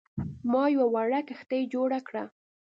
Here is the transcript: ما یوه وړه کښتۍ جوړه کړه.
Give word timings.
ما 0.51 0.63
یوه 0.73 0.87
وړه 0.93 1.21
کښتۍ 1.27 1.61
جوړه 1.73 1.99
کړه. 2.07 2.23